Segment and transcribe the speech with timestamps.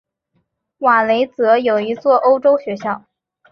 [0.79, 3.05] 瓦雷泽有一座欧洲学校。